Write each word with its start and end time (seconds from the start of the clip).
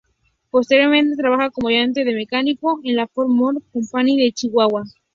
Posteriormente 0.49 1.15
trabaja 1.15 1.51
como 1.51 1.67
ayudante 1.67 2.03
de 2.03 2.15
mecánico 2.15 2.79
en 2.83 2.95
la 2.95 3.07
Ford 3.07 3.27
Motor 3.29 3.61
Company 3.71 4.17
de 4.17 4.31
Chihuahua. 4.31 4.83